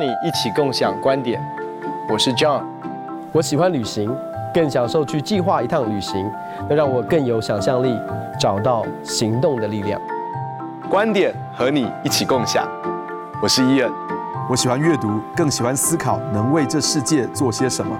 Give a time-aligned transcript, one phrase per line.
[0.00, 1.38] 邀你一起共享观点。
[2.08, 2.62] 我是 John，
[3.32, 4.10] 我喜欢旅行，
[4.54, 6.30] 更享受去计划一趟旅行，
[6.68, 7.98] 能让我更有想象力，
[8.38, 10.00] 找到行动的力量。
[10.88, 12.66] 观点和你一起共享。
[13.42, 13.90] 我是伊恩，
[14.48, 17.94] 我喜欢阅读，更喜欢思考，能为这世界做些什么。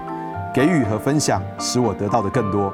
[0.55, 2.73] 给予和分享，使我得到的更多。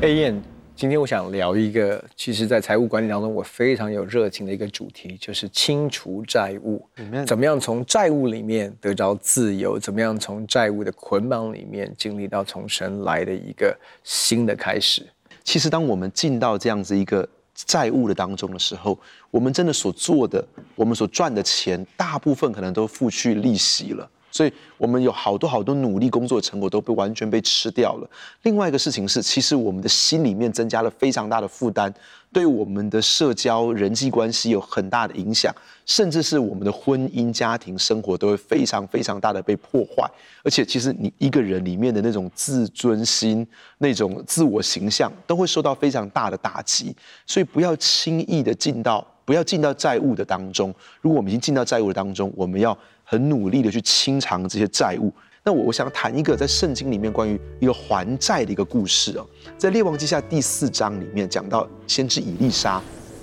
[0.00, 0.49] hey, 伊恩。
[0.80, 6.82] 今天我想聊一个，其实，在财务管理当中，我非常有热情的一个主题，就是清除债务。
[7.26, 9.78] 怎么样从债务里面得着自由？
[9.78, 15.06] 怎么样从债务的捆绑里面经历到从神来的一个新的开始？
[15.44, 18.98] 其实，当我们进到这样子一个债务的当中的时候，
[19.30, 20.42] 我们真的所做的，
[20.74, 24.10] 我们所赚的钱，大部分可能都付去利息了。
[24.30, 28.10] 所以我们有好多好多努力工作的成果都被完全被吃掉了。
[28.42, 31.92] 另外一个事情是，其实我们的心里面增加了非常大的负担，
[32.32, 40.08] 对我们的社交人际关系有很大的影响，甚至是我们的婚姻家庭生活都会非常非常大的被破坏。
[40.42, 43.46] 而且，其实你一个人里面的那种自尊心、
[43.78, 46.94] 那种自我形象都会受到非常大的打击。
[47.26, 50.74] 所以，不要轻易的进到，不要进到债务的当中。
[51.00, 52.76] 如果我们已经进到债务的当中，我们要。
[53.10, 55.12] 很努力的去清偿这些债务。
[55.42, 59.26] 那我我想谈一个在圣经里面关于一个还债的一个故事哦，
[59.58, 62.80] 在列王记下第四章里面讲到先知以利沙，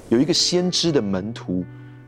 [0.10, 1.64] 有一个先知的门徒，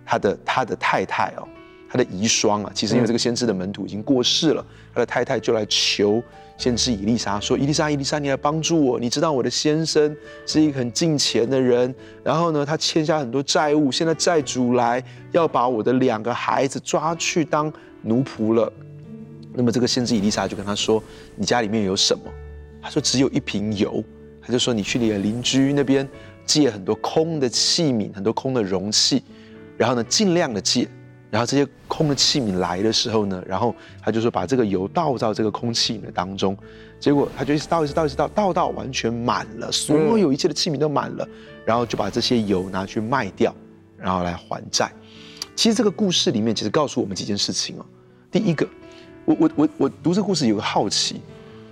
[0.05, 1.47] 他的他的太太哦，
[1.89, 6.21] 他的遗孀啊，其实因为这个先知的门徒已经过世了，他的太太就来求
[6.55, 8.99] 先知以利沙说：“以利沙，以利沙，你来帮助我。
[8.99, 17.73] 你知道我的先生是一个很敬虔的人，然后呢，他欠下很多债务，现在债主来要把我的两个孩子抓去当
[18.03, 18.71] 奴仆了。
[19.53, 21.01] 那么这个先知以利沙就跟他说：
[21.35, 22.23] 你家里面有什么？
[22.81, 24.03] 他说只有一瓶油。
[24.41, 26.07] 他就说你去你的邻居那边
[26.45, 29.23] 借很多空的器皿，很多空的容器，
[29.77, 30.87] 然后呢，尽量的借。”
[31.29, 36.57] 然后这些空的器皿来的时候呢，然后他就说把这个油倒到这个空器皿当中，
[36.99, 41.27] 结果他就一直倒一直倒一直倒，倒到完全满了，所有一切的器皿都满了，
[41.65, 43.55] 然后就把这些油拿去卖掉，
[43.95, 44.91] 然后来还债。
[45.55, 47.85] 其实这个故事里面其实告诉我们几件事情哦。
[48.31, 48.67] 第一个，
[49.25, 51.21] 我我我我读这个故事有个好奇，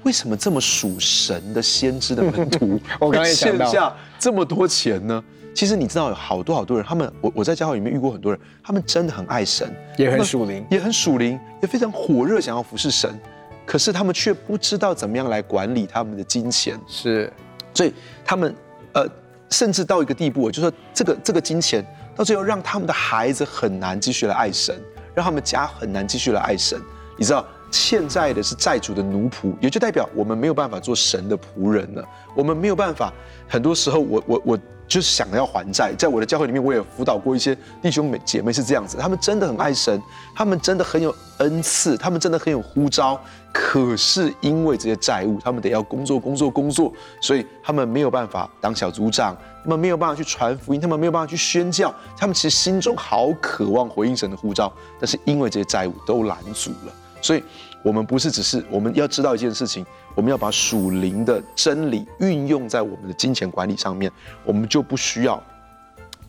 [0.04, 5.24] 为什么这么属神的先知的门徒，我刚才欠下这么多钱呢？
[5.58, 13.20] 其实你知道有好多好多人，他们我我在教会里面遇过很多人，他们真的很爱神，也很属灵，也很属灵，也非常火热想要服侍神，
[13.66, 17.34] 可是他们却不知道怎么样来管理他们的金钱，是，
[17.74, 17.92] 所以
[18.24, 18.54] 他们
[18.94, 19.04] 呃，
[19.50, 21.84] 甚至到一个地步，我就说这个这个金钱
[22.16, 24.80] 到最后让他们的孩子很难继续来爱神，
[25.16, 26.80] 让他们家很难继续来爱神。
[27.18, 33.12] 你知道欠债的是债主的奴仆，也就代表我们没有办法做神的仆人了，我们没有办法，
[33.48, 34.60] 很多时候我我我。
[34.88, 40.02] 就是想要还债，在我的教会里面，我也辅导过一些弟兄妹姐妹是这样子，他们真的很爱神，
[40.34, 43.20] 他们真的很有恩赐，他们真的很有呼召，
[43.52, 57.44] 可是因为这些债务，他们得要工作工作工作，所以他们没有办法当小组长，他们没有办法去传福音，他们没有办法去宣教，他们其实心中好渴望回应神的呼召，但是因为这些债务都拦阻了，所以
[57.82, 59.86] 我们不是只是我们要知道一件事情。
[60.16, 64.12] 我们要把属灵的真理运用在我们的金钱管理上面，
[64.44, 65.40] 我们就不需要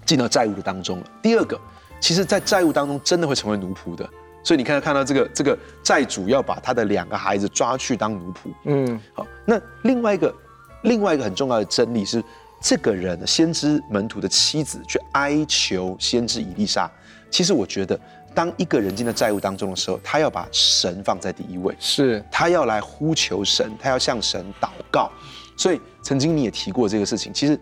[0.05, 1.07] 进到债务的当中了。
[1.23, 1.59] 第二个，
[1.99, 4.07] 其实，在债务当中真的会成为奴仆的。
[4.45, 8.53] 所以你看，看到这个这个债主要把他的两个孩子抓去当奴仆。
[8.65, 9.27] 嗯，好。
[9.47, 10.35] 那另外一个
[10.83, 12.23] 另外一个很重要的真理是，
[12.61, 16.91] 这个人先知门徒的妻子去哀求先知以丽莎。
[17.31, 17.99] 其实我觉得。
[18.39, 25.11] 当一个人进到债务当中的时候，他要把神放在第一位，是他要来呼求神，他要向神祷告。
[25.57, 27.35] 所以曾经你也提过这个事情。
[27.35, 27.59] 其实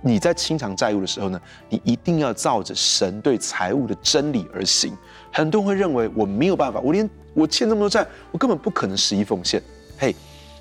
[0.00, 4.92] 你在清偿债务的时候呢，你一定要照着神对财务的真理而行。
[5.32, 9.62] 很多人会认为我没有办法，我连我欠那么多债，我根本不可能十一奉献。
[9.96, 10.12] 嘿，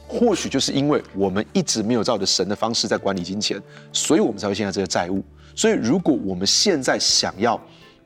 [0.08, 3.60] 或许就是因为我们一直没有照着神的方式在管理金钱，
[3.92, 5.24] 所以我们才会现在这个债务。
[5.56, 7.60] 所以如果我们现在想要，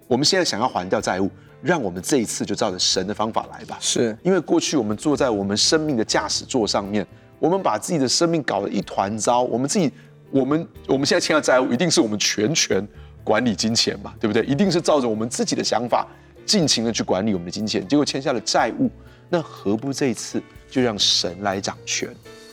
[0.08, 1.30] 我们现在想要还掉债务。
[1.62, 3.78] 让我们这一次就照着神的方法来吧。
[3.80, 7.06] 是因为过去我们坐在我们生命的驾驶座上面，
[7.40, 9.42] 我们把自己的生命搞得一团糟。
[9.42, 9.92] 我们自己，
[10.32, 12.86] 我们我们现在欠的债务，一定是我们全权
[13.24, 14.44] 管理金钱嘛，对不对？
[14.44, 16.08] 一定是照着我们自己的想法，
[16.46, 18.90] 尽情的去管理我们的金钱，结果欠下了债务。
[19.30, 20.42] 那何不这一次
[20.72, 22.10] 就让神来掌权，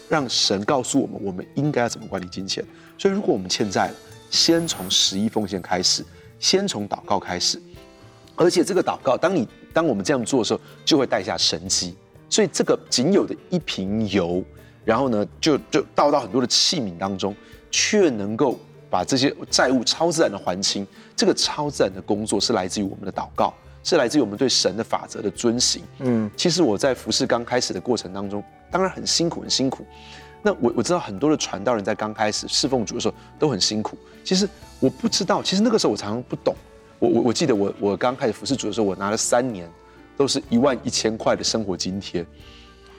[0.09, 2.63] 让神告诉我们我们应该要怎么管理金钱？
[2.99, 3.95] 所以，如果我们欠债了，
[4.31, 6.05] 先从十一奉献开始，
[6.39, 7.61] 先从祷告开始。
[8.37, 11.95] 而且这个祷告，当你当我们这样做的时候，就会带下神迹。
[12.29, 14.43] 所以这个仅有的一瓶油，
[14.85, 17.35] 然后呢，就就倒到很多的器皿当中，
[17.71, 18.59] 却能够
[18.91, 20.87] 把这些债务超自然的还清。
[21.15, 25.83] 这个超自然的工作是来自于我们的祷告，是来自于我们对神的法则的遵行。
[26.01, 29.87] 嗯，其实我在服侍刚开始的过程当中，当然很辛苦，很辛苦。
[30.43, 33.97] 那我我知道很多的传道人在刚开始侍奉主的时候都很辛苦。
[34.25, 34.49] 其实
[34.79, 36.55] 我不知道，其实那个时候我常常不懂。
[36.99, 39.71] 我我我记得我我刚开始服侍主的时候，我拿了三年，
[40.17, 42.25] 都是一万一千块的生活津贴。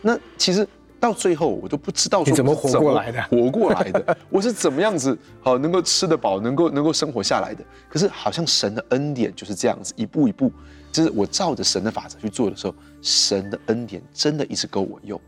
[0.01, 0.67] 那其实
[0.99, 7.63] 到最后我都不知道说你怎么活过来的，活过来的，我是怎么样子好能够吃得饱，能够能够生活下来的。
[7.89, 10.51] 可是好像神的恩典就是这样子，一步一步，
[10.91, 15.19] 就是我照着神的法则去做的时候，神的恩典真的一直够我用。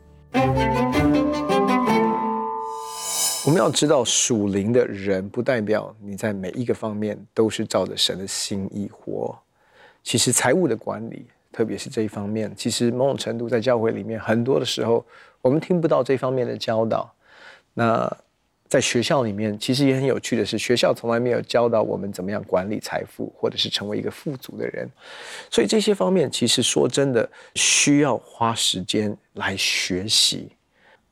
[3.49, 9.35] 我们要知道，属灵的人不代表你在每一个方面都是照着神的心意活。
[10.03, 15.03] 其实财务的管理，特别是这一方面，其实某种程度在教会里面，很多的时候
[15.41, 17.11] 我们听不到这方面的教导。
[17.73, 18.07] 那
[18.67, 24.87] 在学校里面，其实也很有趣的是，学校从来没有教导我们怎么样管理财富，或者是成为一个富足的人。
[25.49, 30.49] 所以这些方面，其实说真的，需要花时间来学习。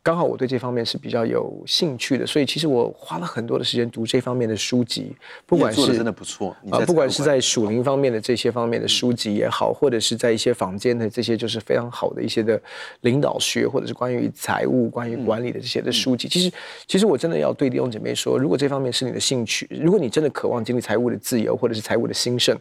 [0.07, 5.13] 刚好我对这方面是比较有兴趣的，所以其实我花了很多的时间读这方面的书籍，
[5.45, 12.57] 不管是真的不错啊，不管是在属灵方面的这些方面的书籍也好，或者是在一些坊间的这些就是非常好的一些的
[13.01, 16.49] 领导学，或者是关于财务、关于管理的这些的书籍，其实
[16.87, 22.57] 其实我真的要对弟兄姐妹说，如果这方面是你的兴趣，如果你真的渴望经历财务的自由，或者是财务的兴盛。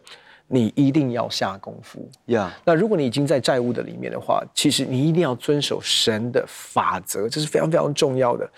[0.48, 2.56] 你一定要下功夫呀。
[2.64, 8.48] 那如果你已经在债务的里面的话，其实你一定要遵守神的法则，这是非常非常重要的。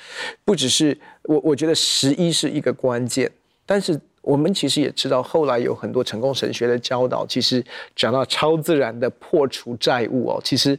[0.45, 3.31] 不只是我，我觉得十一是一个关键。
[3.65, 7.65] 但是我们其实也知道，后来有很多成功神学的教导，其实
[7.97, 10.79] 讲到超自然的破除债务哦，其实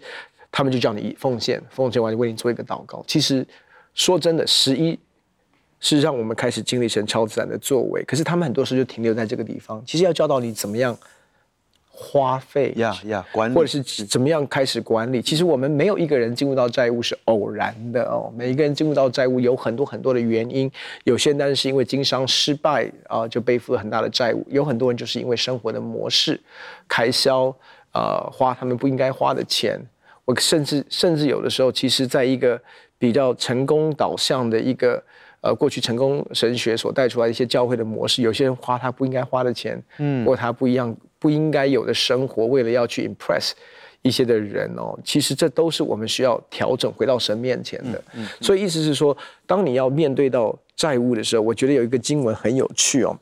[0.52, 3.04] 他们就叫你奉献，奉献完就为你做一个祷告。
[3.08, 3.46] 其实
[3.94, 4.98] 说真的，十一。
[5.80, 9.82] 是让我们开始经历神超自然的作为，可是他们很多时候就停留在这个地方。
[9.86, 10.98] 其实要教导你怎么样
[11.90, 15.22] 花费呀呀管理，或者是怎么样开始管理。
[15.22, 20.70] 其实我们没有一个人进入到债务是偶然的哦，每一个人进入到债务有很多很多的原因。
[21.06, 26.40] 有些人是因为经商失败啊，就背负了很大的债务；有很多人就是因为生活的模式、
[26.90, 27.54] 开销
[27.92, 29.80] 啊，花他们不应该花的钱。
[30.26, 32.62] 我甚至甚至有的时候，其实在一个
[32.98, 35.02] 比较成功导向的一个。
[35.42, 43.52] 呃，过去成功神学所带出来的一些教会的模式，有些人花他不应该花的钱，嗯，过他不一样不应该有的生活，为了要去 impress
[44.02, 48.04] 一些的人哦，其实这都是我们需要调整回到神面前的。
[48.14, 49.16] 嗯，嗯，所以意思是说，
[49.46, 50.58] 当你要面对到。
[50.80, 53.14] 债务的时候，我觉得有一个经文很有趣哦，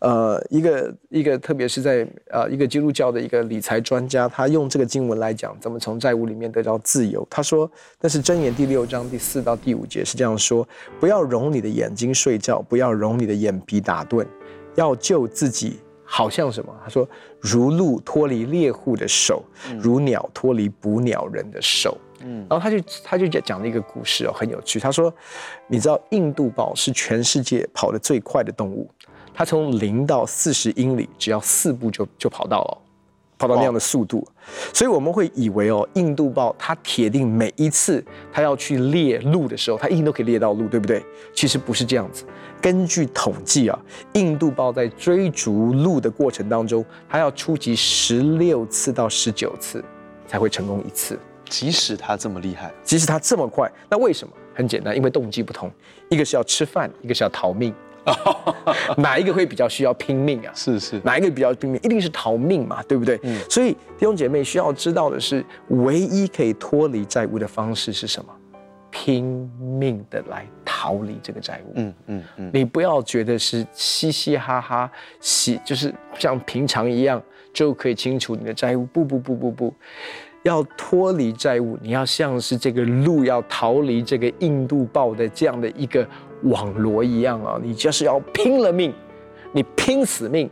[0.00, 7.26] 呃，一个一个，特别是在呃一个基督教的一个理财专家，他用这个经文来讲怎么从债务里面得到自由。
[7.30, 7.70] 他说，
[8.02, 10.68] 那是箴言第六章第四到第五节是这样说：
[11.00, 14.26] 不要容你的眼睛睡觉，不要容你的眼皮打盹，
[14.74, 16.70] 要救自己，好像什么？
[16.84, 17.08] 他说，
[17.40, 19.42] 如鹿脱离猎户的手，
[19.80, 21.96] 如鸟脱离捕鸟人的手。
[22.20, 24.80] 嗯，然后他就他就讲讲了一个故事哦，很有趣。
[24.80, 25.12] 他说，
[25.66, 28.90] 你知道印度豹是全世界跑得最快的动物，
[29.34, 32.78] 它从零到四十英里只要四步就就跑到了，
[33.36, 34.26] 跑到那样的速度。
[34.72, 38.02] 所以我们会以为哦，印度豹它铁定每一次
[38.32, 41.04] 它要去猎鹿的时候，它一定都可以猎到鹿，对不对？
[41.34, 42.24] 其实不是这样子。
[42.62, 43.78] 根据统计啊，
[44.14, 49.84] 印度豹在追逐鹿的过程当中，它要出击十六次到十九次
[50.26, 51.18] 才会成功一次。
[51.48, 54.32] 即使他这么厉害，即使他这么快，那为什么？
[54.54, 55.70] 很简单，因为动机不同，
[56.08, 57.74] 一个是要吃饭，一个是要逃命。
[58.96, 60.52] 哪一个会比较需要拼命啊？
[60.54, 61.80] 是是，哪一个比较拼命？
[61.82, 63.18] 一定是逃命嘛，对不对？
[63.24, 63.36] 嗯。
[63.50, 68.32] 所以弟兄姐妹需要知道的是，唯一可以脱离债务的方式是什么？
[68.90, 71.72] 拼命的来逃离这个债务。
[71.74, 72.50] 嗯嗯嗯。
[72.54, 77.20] 你不要觉得是嘻嘻哈哈，嘻就是像平常一样
[77.52, 78.86] 就可以清除你的债务。
[78.86, 79.74] 不不不不不。
[80.46, 86.06] 要脱离债务，你要像是这个鹿要逃离这个印度豹的这样的一个
[86.44, 87.58] 网罗一样啊！
[87.60, 88.94] 你就是要拼了命，
[89.50, 90.48] 你拼死命，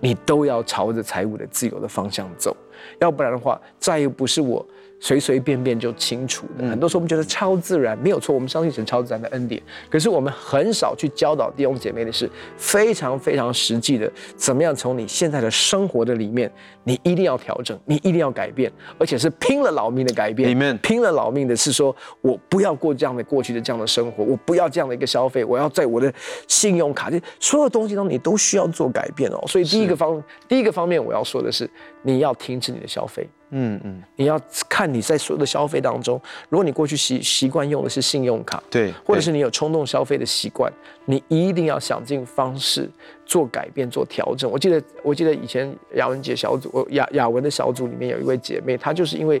[0.00, 2.56] 你都要朝着财务的自由的方向走，
[2.98, 4.66] 要不然的话，债务不是我。
[4.98, 9.62] 随随便便就清楚的，很多时候我们觉得超自然没有错，我们相信神超自然的恩典。
[9.90, 16.50] 可是我们很少去教导弟兄姐妹的是非常非常实际的，怎么样从你现在的生活的里面，
[16.82, 20.50] 你一定要调整，你一定要改变，而且是拼了老命的改变。
[20.50, 20.78] Amen。
[20.78, 26.12] 拼了老命的是说，我不要过这样的过去的这样的生活，我不要这样的一个消费，我要在我的
[26.48, 29.44] 信用卡这所有东西当中，你都需要做改变哦。
[29.46, 31.68] 所以第一个方第一个方面我要说的是，
[32.02, 33.28] 你要停止你的消费。
[33.50, 40.72] 嗯嗯，你要看你在所有的消费当中，如果你过去习习惯用的是信用卡，对，或者是你有冲动消费的习惯，
[41.04, 42.90] 你一定要想尽方式
[43.24, 44.50] 做改变、做调整。
[44.50, 49.40] 我记得，我记得以前雅文姐小组，雅雅文的小组里面有一位姐妹，她就是因为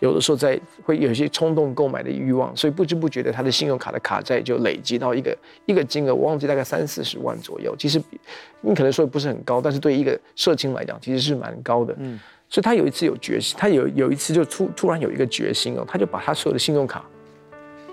[0.00, 7.74] 有的时候在会有一些冲动购买的欲望，所以不知不觉的她的信用卡的卡债就累积到一个一个金额，我忘记大概三四十万左右。
[7.78, 8.02] 其实
[8.60, 11.94] 你可能说不是很高，但是对一个社青来讲，其实是蛮高的。
[11.98, 12.18] 嗯。
[12.54, 17.04] 所以他有一次有决心，他有有一次就突突然有一个决心哦，他就把他所有的信用卡，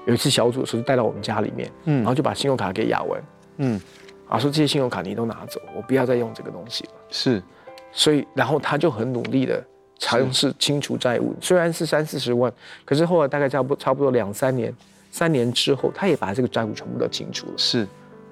[0.06, 3.24] 有一次小组的时候带到我们家里面，嗯，然后就把信用卡给雅文，
[3.58, 3.82] 嗯，
[4.30, 6.92] 啊说这些信用卡你都拿走，我不要再用这个东西了。
[7.10, 7.42] 是，
[7.92, 9.66] 所以然后他就很努力的
[9.98, 12.54] 尝试清除债务，虽然是三四十万，
[12.86, 14.72] 可是后来大概差不差不多两三年，
[15.10, 17.54] 三年之后，他也把这个债务全部都清除了。
[17.58, 17.88] 是。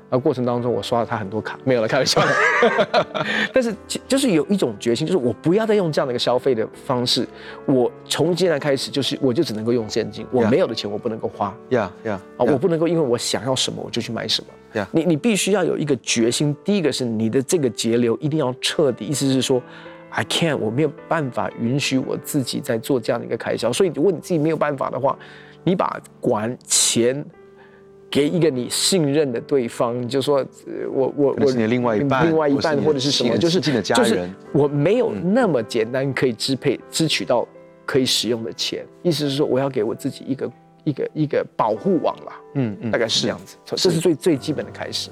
[0.10, 3.26] 而过程当中，我刷了他很多卡，没有了，开玩笑的。
[3.54, 3.74] 但是
[4.08, 7.28] 就是有一种决心，就是我不要再用这样的一个消费的方式。
[7.66, 11.56] 我从今天开始，就是我就只能够用现金，我没有的钱我不能够花。
[11.70, 14.80] 呀呀啊，我不能够因为我想要什么我就去买什么。
[14.80, 16.56] 呀，你你必须要有一个决心。
[16.64, 19.62] 第一个是你的这个节流一定要彻底，意思是说
[20.10, 23.72] ，I can't，我没有办法允许我自己在做这样的一个开销。
[23.72, 25.16] 所以如果你自己没有办法的话，
[25.64, 27.24] 你把管钱。
[28.10, 30.46] 给一个你信任的对方，就说，
[30.92, 37.48] 我我我，是你的另外一半，另外一半或者是什么，就是就是家人，我没有那么简单可以支配支取到
[37.86, 40.52] 可以使用的钱，意思是说我要给我自己一个
[40.84, 44.00] 一个一个保护网啦，嗯嗯，大概是这样子，这是。
[44.00, 45.12] 最最基本的开始。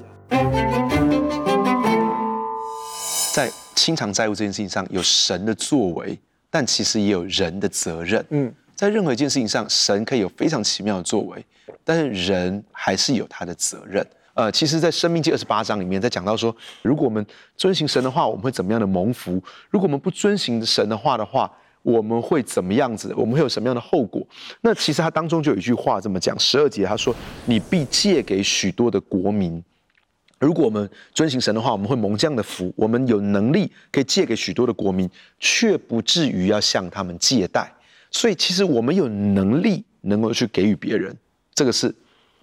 [3.32, 6.18] 在清偿债务这件事情上，有神的作为，
[6.50, 8.24] 但其实也有人的责任。
[8.30, 11.44] 嗯，在任何一件事情上，神可以有非常奇妙的作为。
[11.82, 14.06] 但是人还是有他的责任。
[14.34, 19.32] 呃，其实，在《生命记》二十八章里面，在讲到说，如果我们遵行神的话，我们会怎么样的蒙福；
[19.68, 21.50] 如果我们不遵行神的话的话，
[21.82, 23.12] 我们会怎么样子？
[23.16, 24.24] 我们会有什么样的后果？
[24.60, 27.12] 那其实他当中就有一句话这么讲：十二节他说
[27.46, 29.60] ：“你必借给许多的国民。”
[30.38, 32.72] 如果我们遵行神的话，我们会蒙这样的福。
[32.76, 37.68] 我们有能力可以借给许多的国民，却不至于要向他们借贷。
[38.10, 41.16] 所以，其实我们有能力能够去给予别人。
[41.54, 41.94] 这个是，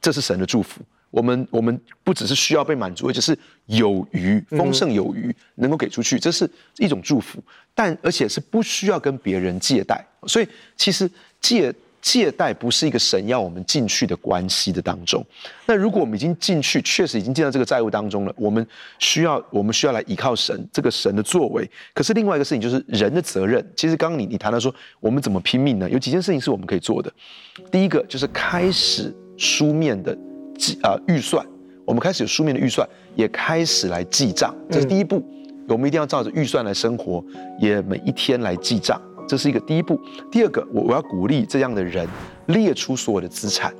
[0.02, 0.82] 这是神的祝福。
[1.12, 7.44] 我们我们不只是需要被满足，而且是有余、丰盛有余，能够给出去，这是一种祝福。
[7.74, 10.06] 但而且是不需要跟别人借贷。
[10.28, 11.74] 所以其实借。
[12.06, 15.26] 借贷不是一个神要我们进去的关系的当中。
[15.66, 18.66] 那如果我们已经进去，确实已经进到这个债务当中了，我们
[19.00, 21.68] 需要我们需要来依靠神这个神的作为。
[21.96, 23.68] 可是另外一个事情就是人的责任。
[23.76, 25.90] 其实刚刚你你谈到说我们怎么拼命呢？
[25.90, 27.12] 有几件事情是我们可以做的。
[27.72, 30.16] 第一个就是开始书面的
[30.60, 31.44] 记啊预算，
[31.86, 35.28] 我们开始有书面的预算，也开始来记账，这是第一步。
[35.68, 37.26] 我们一定要照着预算来生活，
[37.60, 39.02] 也每一天来记账。
[39.28, 40.00] 这是一个第一步。
[40.32, 42.08] 第二个，我我要鼓励这样的人
[42.48, 43.74] 列出所有的资产，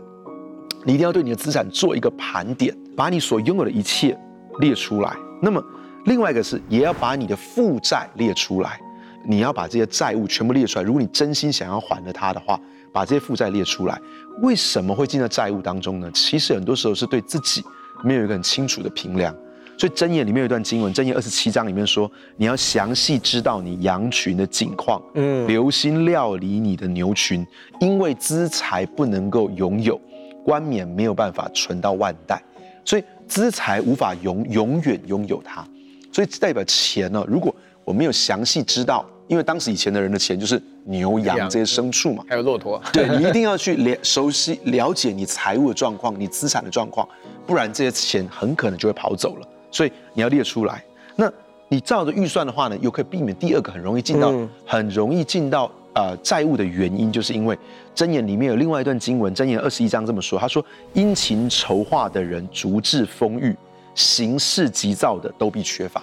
[0.84, 4.18] 你一定要对你的资产做一个盘点，把你所拥有的一切
[4.60, 5.16] 列出来。
[5.42, 5.64] 那么，
[6.06, 8.80] 另外一个是，也要把你的负债列出来，
[9.28, 10.84] 你要把这些债务全部列出来。
[10.84, 12.60] 如果你真心想要还了他的话，
[12.92, 14.00] 把这些负债列出来。
[14.42, 16.10] 为什么会进到债务当中呢？
[16.14, 17.64] 其实很多时候是对自己
[18.04, 19.36] 没有一个很清楚的评量。
[19.78, 27.46] 所以箴言里面有一段经文，箴言二十七章里面说，你要详细知道你羊群的景况，嗯，留心料理你的牛群，
[27.82, 30.00] 因为资财不能够拥有，
[30.46, 32.42] 冠冕没有办法存到万代，
[32.86, 35.68] 所以资财无法永永远拥有它，
[36.12, 37.54] 所以代表钱呢，如果
[37.84, 41.50] 我没有详细知道，因为当时以前的人的钱就是牛羊。
[41.50, 47.08] 这些牲畜嘛，还有骆驼， 对，你一定要去了熟悉了解你财务的状况，你资产的状况，
[47.46, 49.48] 不然这些钱很可能就会跑走了。
[49.76, 50.82] 所以你要列出来，
[51.18, 51.30] 那
[51.68, 57.60] 你照着预算的话呢，又可以避免第二个很容易进到、嗯、很容易进到呃债务的原因，就是因为
[57.94, 63.54] 箴言里面有另外一段经文，箴言二十一章这么说，他说：殷勤筹划的人足致丰裕，
[63.96, 66.02] 行事急躁的都必缺乏。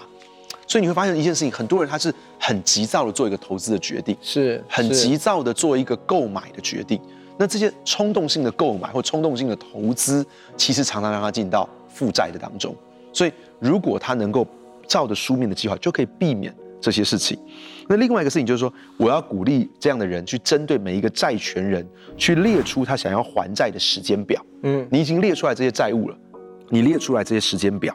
[0.66, 7.00] 所以你会发现一件事情，很多人他是很急躁的做一个投资的决定，是很急躁的做一个购买的决定。
[7.38, 10.26] 那这些冲动性的购买或冲动性的投资，
[10.58, 12.76] 其实常常让他进到负债的当中。
[13.12, 14.46] 所以，如果他能够
[14.86, 17.38] 照着书面的计划，就可以避免这些事情。
[17.88, 24.44] 那另外一个事情就是说，我要鼓励这样的人去针对每一个债权人，去列出他想要还债的时间表。
[24.62, 26.16] 嗯，你已经列出来这些债务了，
[26.68, 27.94] 你列出来这些时间表。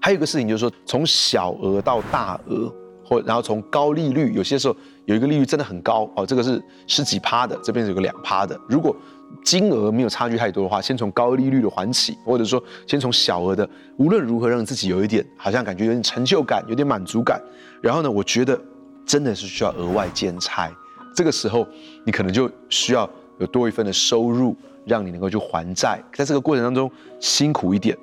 [0.00, 2.72] 还有一个事情就是说，从小额到大额，
[3.04, 8.58] 或然后从高利率，有些时候有一个利率真的很高哦，这个是十几趴的，这边有个两趴的。
[8.68, 8.96] 如果
[9.44, 17.40] 金额没有差距太多的话，先从高利率的还起，或者说先从小额的，无论如何让自己有一点好像感觉有点成就感，有点满足感。
[17.80, 18.60] 然后呢，我觉得
[19.04, 20.70] 真的是需要额外兼差，
[21.14, 21.66] 这个时候
[22.04, 26.02] 你可能就需要有多一份的收入，让你能够去还债。
[26.12, 26.90] 在这个过程当中
[27.20, 27.96] 辛苦一点，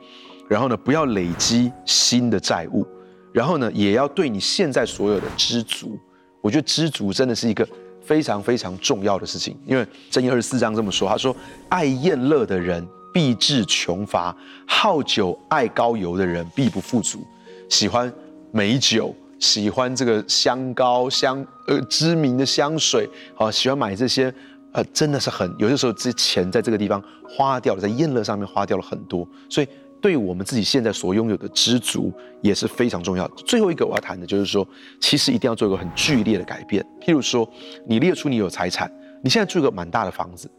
[0.48, 2.86] 然后呢，不要累积新的债务，
[3.34, 6.00] 然后呢，也要对你现在所有的知足。
[6.42, 7.68] 我觉得知足真的是一个
[8.04, 11.36] 非常非常重要的事情，因为箴言二十四章这么说，他说
[11.70, 14.36] ：“爱宴乐的人必致穷乏，
[14.68, 17.26] 好酒爱高油的人必不富足。”
[17.70, 18.14] 喜欢
[18.52, 19.16] 美酒。
[19.40, 24.34] 喜欢这个香膏香呃知名的香水，好喜欢买这些，
[24.72, 29.68] 呃真的是很有的时候这钱在这个地方花掉了，在宴乐上面花掉了很多，所以
[30.04, 33.26] 对我们自己现在所拥有的知足也是非常重要。
[33.48, 34.68] 最后一个我要谈的就是说，
[35.00, 36.86] 其实一定要做一个很剧烈的改变。
[37.00, 37.50] 譬如说，
[37.88, 38.92] 你列出你有财产，
[39.22, 40.52] 你现在住一个蛮大的房子，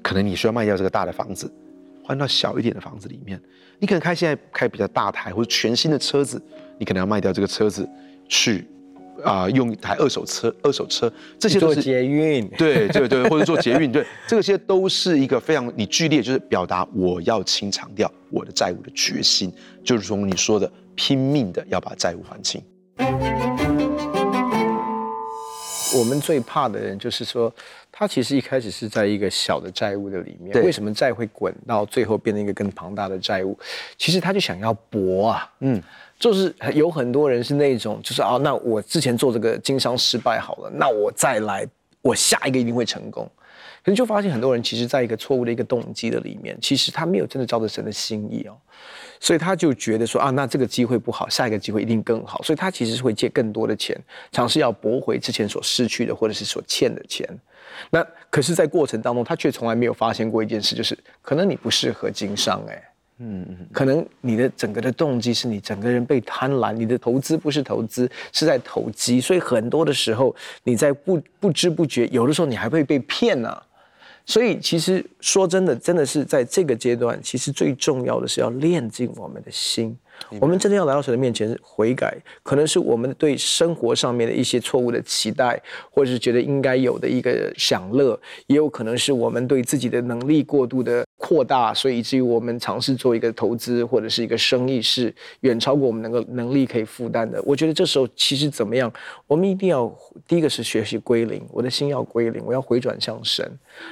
[0.00, 1.52] 可能你需要卖掉这个大的房子，
[2.04, 3.42] 换到小一点的房子里面。
[3.80, 6.40] 你可能开现在开比较大台或者全新的车子。
[6.78, 7.88] 你可能要卖掉这个车子，
[8.28, 8.68] 去
[9.24, 19.52] 啊、呃、用一台二手车，二手车这些都是做捷运，对对对，或者做捷运，对，这些都是一个非常你剧烈，就是表达我要清偿掉我的债务的决心，
[19.84, 22.62] 就是从你说的拼命的要把债务还清。
[25.94, 27.54] 我们最怕的人就是说，
[27.90, 33.58] 他其实一开始是在一个小的债务的里面，对为什么债会滚到最后变成一个更庞大的债务？
[33.98, 35.82] 其实他就想要搏啊，嗯。
[36.22, 41.66] 就是有很多人是那种，就是啊，那我之前做这个经商失败好了，那我再来，
[42.00, 43.28] 我下一个一定会成功。
[43.84, 48.54] 可是就发现很多人其实在一个错误的一个动机的里面，其实他没有真的照着神的心意哦，
[49.18, 54.00] 所以他就觉得说啊，那这个机会不好，下一个机会一定更好，所以他其实是会借更多的钱，
[54.30, 57.28] 尝试要驳回之前所失去的或者是所欠的钱。
[57.90, 62.91] 那可是，在过程当中，他却从来没有发现过一件事，就是可能你不适合经商哎。
[63.24, 73.62] 嗯嗯，可能你的整个的动机是你整个人被贪婪，你的投资不是投资，是在投机，所以很多的时候你在不不知不觉，有的时候你还会被骗呢、啊。
[74.24, 79.96] 所以其实说真的，真的是在这个阶段，其实最重要的是要练进我们的心。
[80.38, 97.42] 我们真的要来到神的面前悔改，可能是我们对生活上面的一些错误的期待，或者是觉得应该有的一个享乐，也有可能是我们对自己的能力过度的扩大，所以以至于我们尝试做一个投资或者是一个生意是远超过我们能够能力可以负担的。
[97.42, 98.92] 我觉得这时候其实怎么样，
[99.26, 99.90] 我们一定要
[100.28, 103.42] 第一个是学习归零，我的心要归零，我要回转向神，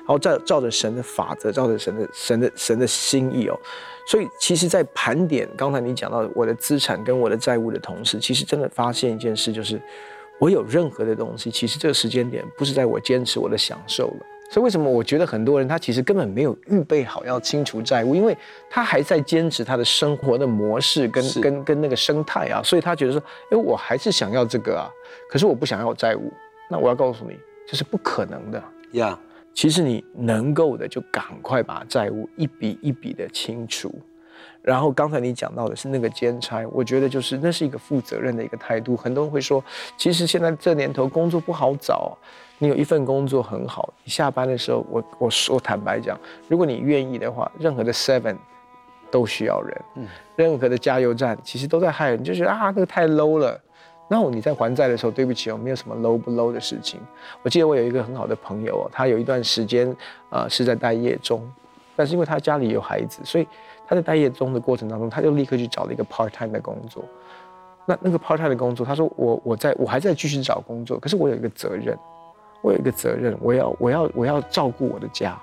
[0.00, 3.58] 然后照照着神的法则，照着神的神的神的心意哦。
[4.06, 9.80] 所以，其实，在盘点刚才你讲到我的资产跟我的债务的同时，其实真的发现一件事，就是
[10.38, 14.26] 我有任何的东西，其实这个时间点不是在我坚持我的享受了。
[14.50, 18.36] 所以，为什么我觉得很多人他其实根本没有预备好要清除债务，因为
[18.68, 24.90] 他还在坚持他的生活的模式跟跟跟那个生态啊，所以他觉得说，哎，我还是想要这个啊，
[25.30, 26.32] 可是我不想要债务。
[26.68, 29.10] 那我要告诉你，这是不可能的呀。
[29.10, 29.18] Yeah.
[29.52, 33.92] 其实你能够的，就赶快把债务一笔一笔的清除。
[34.62, 38.96] 然后刚才你讲到的是那个兼差，我觉得就是那是一个负责任的一个态度。
[38.96, 39.62] 很多人会说，
[39.96, 42.16] 其实现在这年头工作不好找，
[42.58, 48.36] 你有一份工作很好，你下班的时候，我我说坦白讲，如果你愿意的话，任何的 seven
[49.10, 53.60] 都需要人，嗯，任何的加油站其实都在害人，你就觉得啊，那个太 low 了。
[54.12, 57.00] 那你在还债的时候，对不起哦，没有什么 low 不 low 的事情。
[57.42, 59.88] 我记得我有一个很好的朋友哦，他有一段时间
[60.28, 61.40] 啊、呃、是在待业中，
[61.94, 63.46] 但是因为他家里有孩子，所以
[63.90, 67.04] 他在待业中的过程当中，他就立刻去找了一个 part time 的工作。
[67.84, 71.98] 那那个 part time 的工作，他说我我在我还在继续找工作，可是我有一个责任，
[72.62, 75.36] 我有一个责任，我要我要我要照顾我的家。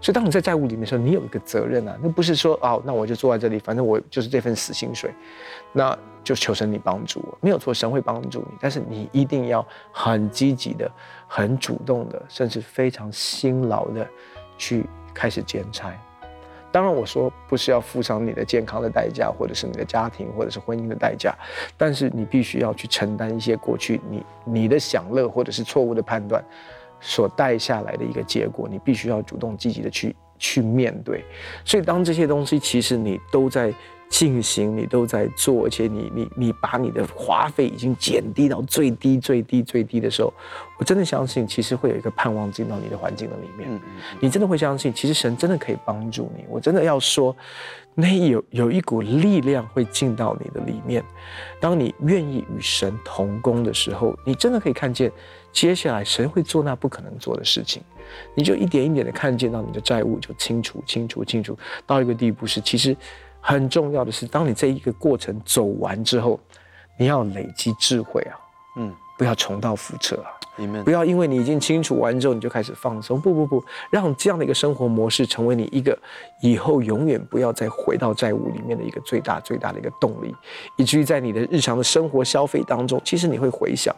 [0.00, 5.12] 所以当你在债务里面的时候，你有一个责任啊，那不是说哦，那我就坐在这里，反正我就是这份死薪水，
[5.72, 5.96] 那。
[6.24, 10.90] 就求神你帮助我，没有错，神会帮助你，但是你一定要很积极的、
[11.28, 14.08] 很主动的，甚至非常辛劳的
[14.56, 15.92] 去开始兼差。
[16.74, 21.32] 当然，我说不是要付上你的健康的代价，或者是你的家庭，或者是婚姻的代价，
[21.76, 26.44] 但是你必须要去承担一些过去你你的享乐或者是错误的判断
[27.00, 31.24] 所带下来的一个结果，你必须要主动积极的去去面对。
[31.64, 33.72] 所以，当这些东西其实你都在。
[34.14, 40.32] 进行你都在做，而且你你你把你的花费已经减低到最低最低最低的时候，
[40.78, 43.68] 我真的相信，其实会有一个盼望进到你的环境的里面。
[43.68, 46.44] 嗯嗯，你真的会相信，其实神真的可以帮助你。
[46.48, 47.34] 我真的要说，
[47.92, 51.02] 那有有一股力量会进到你的里面。
[51.60, 55.10] 当你愿意与神同工的时候，你真的可以看见，
[55.50, 57.82] 接下来神会做那不可能做的事情。
[58.36, 62.96] 你就一点一点的看见到你的债务就清除清除清除到一个地步是其实。
[63.46, 66.40] 很重要的是，当你这一个过程走完之后，
[66.98, 68.32] 你要累积智慧啊，
[68.78, 70.32] 嗯，不要重蹈覆辙啊。
[70.56, 73.20] Amen 不要因为你已经清楚完之后，你就开始放松。
[73.20, 75.98] 不不不，让这样的一个生活模式成为你一个
[76.40, 80.34] 以后永远不要再回到债务里面的一个最大最大的一个动力，
[80.78, 83.94] 以至于在你的日常的生活消费当中，其实你会回想。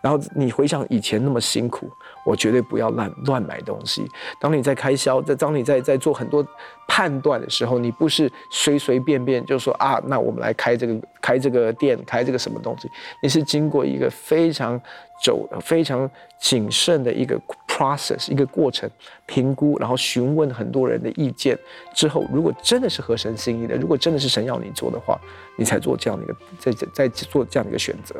[0.00, 1.90] 然后你回想以前那么辛苦，
[2.24, 4.08] 我绝对不要乱乱买东西。
[4.40, 6.46] 当你在开销，在当你在在做很多
[6.86, 12.90] 判断的时候，你不是随随便便就说啊，那我们来开这个开这个店，开这个什么东西？
[13.22, 14.80] 你是经过一个非常
[15.22, 16.08] 走非常
[16.40, 18.88] 谨慎的一个 process 一个过程
[19.26, 21.58] 评估，然后询问很多人的意见
[21.94, 25.18] 之后，如果真的是合神心意的，如果真的是神要你做的话，
[25.56, 28.14] 你才做这样的一个在在做这样的一个选择。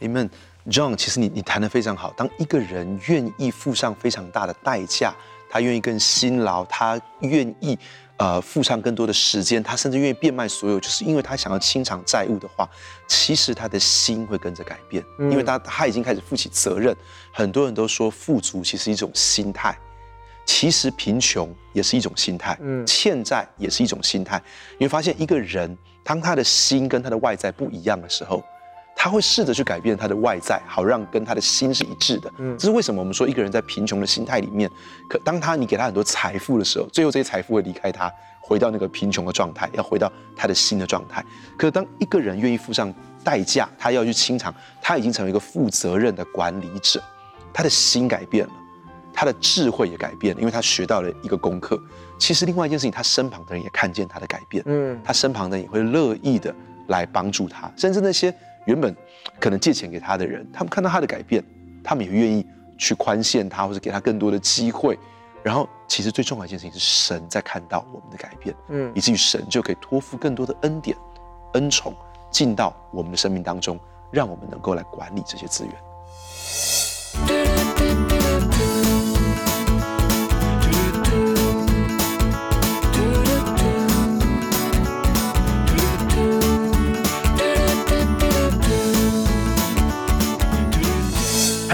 [0.00, 0.28] Amen。
[0.70, 2.12] John，其实你你谈的非常好。
[2.16, 5.14] 当一个人愿意付上非常大的代价，
[5.50, 7.76] 他愿意更辛劳，他愿意
[8.16, 12.68] 呃付上更多的时间，他甚至愿意变卖所有，就是因为他想要清偿债务的话，
[13.08, 16.96] 其实他的心会跟着改变，因为他他已经开始负起责任。
[17.32, 19.76] 很多人都说富足其实是一种心态，
[20.46, 24.40] 其实贫穷也是一种心态，嗯，欠债也是一种心态。
[24.78, 28.40] 你会发现一个人当他的心跟他的外在不一样的时候。
[29.02, 32.32] 他会试着去改变他的外在，好让跟他的心是一致的。
[32.38, 34.70] 嗯，这是为什么我们说一个人在贫穷的心态里面，
[35.08, 38.08] 可当他你给他很多财富的时候，最后这些财富会离开他，
[38.40, 41.20] 回到那个贫穷的状态，要回到他的心的状态。
[41.56, 47.02] 可当一个人愿意付上代价，他要去清偿，他已经成为一个负责任的管理者，
[47.52, 48.52] 他的心改变了，
[49.12, 51.76] 他的智慧也改变了，因为他学到了一个功课。
[52.20, 56.54] 其实另外一件事情，他身旁的人也看见他的改变，嗯，他身旁的人也会乐意的
[56.86, 58.32] 来帮助他，甚至那些。
[58.66, 58.94] 原本
[59.40, 61.42] 可能借钱给他的人，他们看到他的改变，
[61.82, 62.46] 他们也愿意
[62.78, 64.98] 去宽限他，或者给他更多的机会。
[65.42, 70.96] 然后，其实最重要一件事情是神在看到我们的改变，嗯，以至于神就可以托付更多的恩典、
[71.54, 71.92] 恩宠
[72.30, 73.76] 进到我们的生命当中，
[74.12, 75.74] 让我们能够来管理这些资源。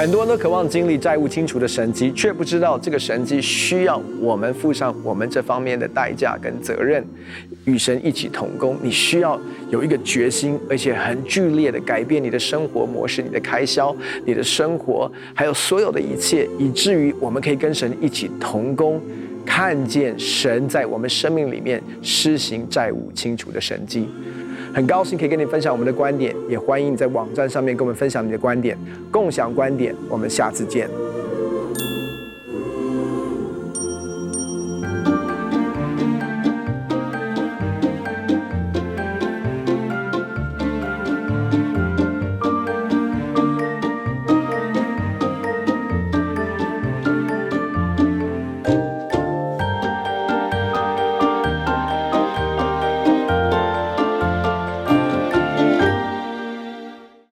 [0.09, 7.05] 很多人都渴望经历债务清除的神迹，却不知道这个神迹需要我们付上我们这方面的代价跟责任，
[7.67, 8.79] 与神一起同工。
[8.83, 13.95] 你需要有一个决心，而且很剧烈的改变你的生活模式、你的开销、
[14.25, 18.99] 你的生活，还有所有的一切，以至于我们可以跟神一起同工，
[19.45, 24.09] 看见神在我们生命里面施行债务清除的神迹。
[24.79, 28.79] 很高兴可以跟你分享我们的观点，也欢迎你在网站上面跟我们分享你的观点，
[29.11, 29.93] 共享观点。
[30.09, 30.89] 我们下次见。